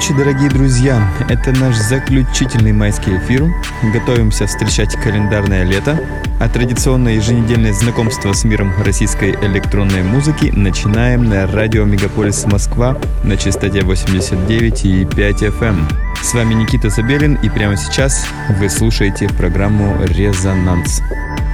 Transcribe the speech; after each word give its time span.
ночи, 0.00 0.14
дорогие 0.14 0.48
друзья! 0.48 1.12
Это 1.28 1.52
наш 1.52 1.76
заключительный 1.76 2.72
майский 2.72 3.18
эфир. 3.18 3.52
Готовимся 3.92 4.46
встречать 4.46 4.94
календарное 4.94 5.62
лето, 5.62 6.00
а 6.40 6.48
традиционное 6.48 7.16
еженедельное 7.16 7.74
знакомство 7.74 8.32
с 8.32 8.44
миром 8.44 8.72
российской 8.82 9.32
электронной 9.32 10.02
музыки 10.02 10.50
начинаем 10.56 11.24
на 11.24 11.46
радио 11.46 11.84
Мегаполис 11.84 12.46
Москва 12.46 12.96
на 13.24 13.36
частоте 13.36 13.80
89,5 13.80 15.10
FM. 15.10 15.64
Эм. 15.64 15.88
С 16.22 16.32
вами 16.32 16.54
Никита 16.54 16.88
Забелин, 16.88 17.34
и 17.34 17.50
прямо 17.50 17.76
сейчас 17.76 18.26
вы 18.58 18.70
слушаете 18.70 19.28
программу 19.28 19.98
«Резонанс». 20.06 21.02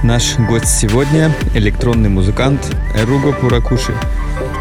Наш 0.03 0.37
гость 0.39 0.69
сегодня– 0.69 1.33
электронный 1.53 2.09
музыкант 2.09 2.61
Эруго 2.95 3.33
Пуракуши– 3.33 3.93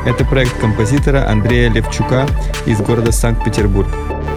это 0.07 0.25
проект 0.25 0.57
композитора 0.61 1.29
Андрея 1.29 1.69
Левчука 1.69 2.27
из 2.65 2.81
города 2.81 3.11
Санкт-Петербург. 3.11 3.89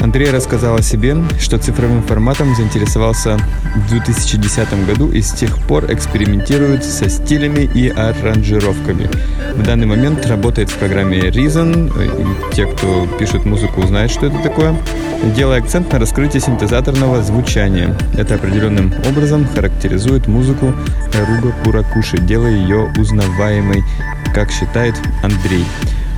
Андрей 0.01 0.31
рассказал 0.31 0.75
о 0.75 0.81
себе, 0.81 1.15
что 1.39 1.59
цифровым 1.59 2.01
форматом 2.03 2.55
заинтересовался 2.55 3.37
в 3.75 3.89
2010 3.89 4.87
году 4.87 5.11
и 5.11 5.21
с 5.21 5.31
тех 5.31 5.57
пор 5.67 5.91
экспериментирует 5.93 6.83
со 6.83 7.09
стилями 7.09 7.69
и 7.73 7.89
аранжировками. 7.89 9.09
В 9.55 9.63
данный 9.63 9.87
момент 9.87 10.25
работает 10.25 10.69
в 10.69 10.77
программе 10.77 11.19
Reason, 11.19 11.91
и 12.03 12.55
те, 12.55 12.65
кто 12.65 13.07
пишет 13.19 13.45
музыку, 13.45 13.85
знают, 13.85 14.11
что 14.11 14.27
это 14.27 14.37
такое, 14.39 14.75
делая 15.35 15.59
акцент 15.59 15.91
на 15.91 15.99
раскрытии 15.99 16.39
синтезаторного 16.39 17.21
звучания. 17.21 17.95
Это 18.17 18.35
определенным 18.35 18.93
образом 19.07 19.45
характеризует 19.53 20.27
музыку 20.27 20.73
Руга 21.27 21.53
Пуракуши, 21.63 22.19
делая 22.19 22.53
ее 22.53 22.91
узнаваемой 22.97 23.83
как 24.33 24.51
считает 24.51 24.95
Андрей. 25.23 25.65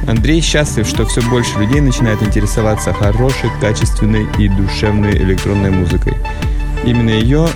Андрей 0.08 0.42
счастлив, 0.42 0.88
что 0.88 1.06
все 1.06 1.22
больше 1.22 1.58
людей 1.59 1.80
начинает 1.80 2.22
интересоваться 2.23 2.94
хорошей, 2.94 3.50
качественной 3.59 4.28
и 4.40 4.50
душевной 4.50 5.16
электронной 5.18 5.70
музыкой. 5.70 6.16
Именно 6.84 7.12
ее 7.12 7.48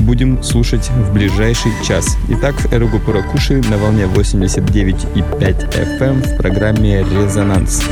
будем 0.00 0.42
слушать 0.42 0.88
в 0.90 1.12
ближайший 1.12 1.72
час. 1.86 2.16
Итак, 2.28 2.54
Эругу 2.72 2.98
Пуракуши 2.98 3.62
на 3.68 3.76
волне 3.76 4.04
89,5 4.04 5.74
FM 5.74 6.00
эм 6.00 6.22
в 6.22 6.36
программе 6.36 7.04
«Резонанс». 7.04 7.82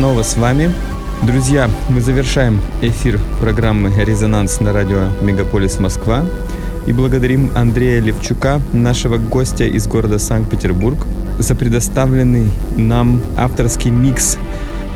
Снова 0.00 0.22
с 0.22 0.38
вами. 0.38 0.72
Друзья, 1.20 1.68
мы 1.90 2.00
завершаем 2.00 2.62
эфир 2.80 3.20
программы 3.38 3.92
«Резонанс» 4.02 4.58
на 4.58 4.72
радио 4.72 5.10
«Мегаполис 5.20 5.78
Москва» 5.78 6.24
и 6.86 6.94
благодарим 6.94 7.50
Андрея 7.54 8.00
Левчука, 8.00 8.62
нашего 8.72 9.18
гостя 9.18 9.64
из 9.64 9.86
города 9.86 10.18
Санкт-Петербург, 10.18 11.06
за 11.38 11.54
предоставленный 11.54 12.50
нам 12.78 13.20
авторский 13.36 13.90
микс 13.90 14.38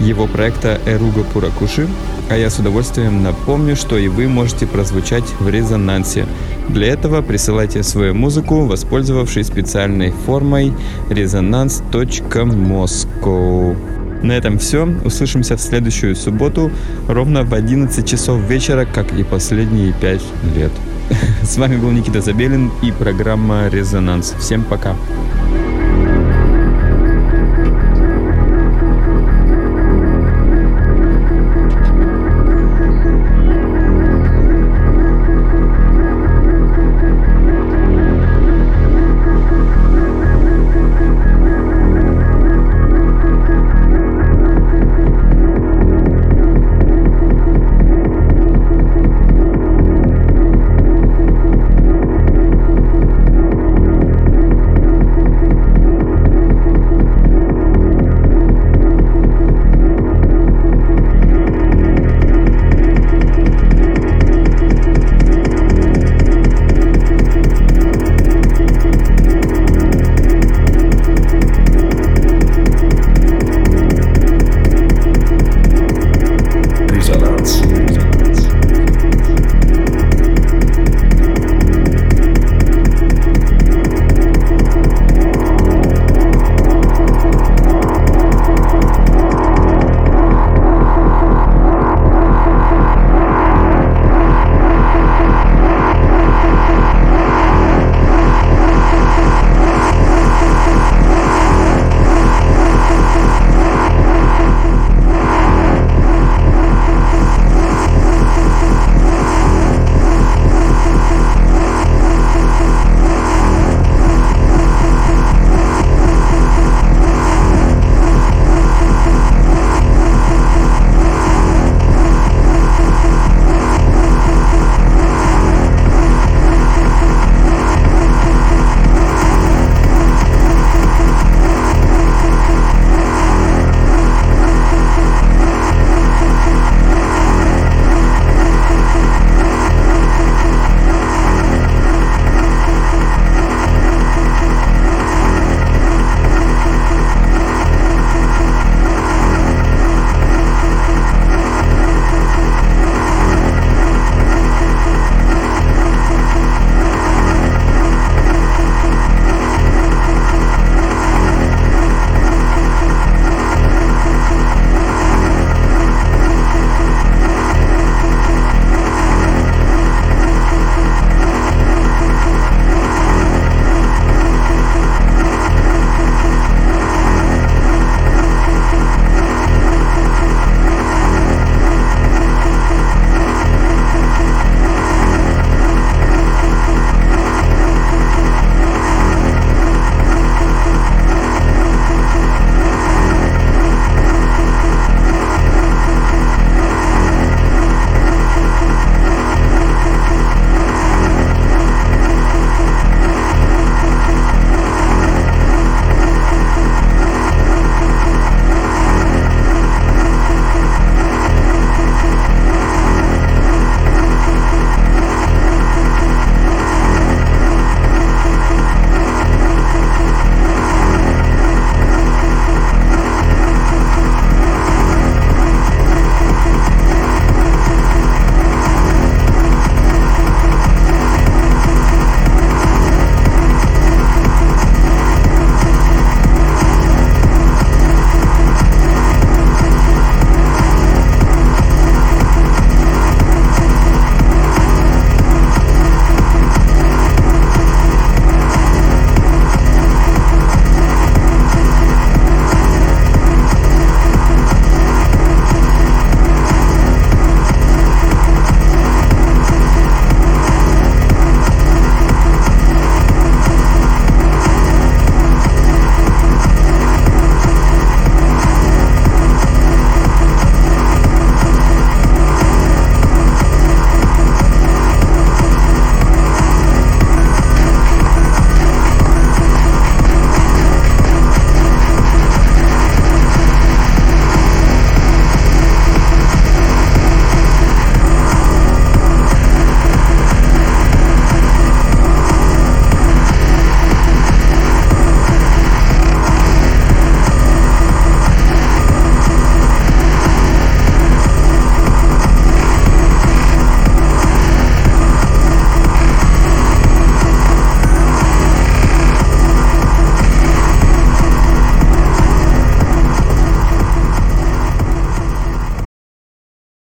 его 0.01 0.27
проекта 0.27 0.81
«Эруга 0.87 1.23
Пуракуши». 1.23 1.87
А 2.31 2.39
я 2.39 2.49
с 2.49 2.59
удовольствием 2.59 3.23
напомню, 3.23 3.77
что 3.77 3.99
и 3.99 4.09
вы 4.09 4.27
можете 4.27 4.67
прозвучать 4.67 5.27
в 5.39 5.51
резонансе. 5.51 6.25
Для 6.71 6.87
этого 6.87 7.21
присылайте 7.21 7.83
свою 7.83 8.15
музыку, 8.15 8.65
воспользовавшись 8.65 9.49
специальной 9.49 10.15
формой 10.25 10.73
resonance.moscow. 11.11 14.04
На 14.25 14.33
этом 14.33 14.59
все. 14.59 14.89
Услышимся 15.05 15.57
в 15.59 15.61
следующую 15.61 16.17
субботу 16.17 16.71
ровно 17.09 17.45
в 17.45 17.53
11 17.53 18.09
часов 18.09 18.41
вечера, 18.41 18.87
как 18.87 19.13
и 19.13 19.23
последние 19.23 19.93
5 19.93 20.23
лет. 20.57 20.73
С 21.43 21.59
вами 21.59 21.77
был 21.77 21.91
Никита 21.91 22.23
Забелин 22.23 22.73
и 22.83 22.91
программа 22.91 23.69
«Резонанс». 23.69 24.35
Всем 24.41 24.65
пока. 24.65 24.97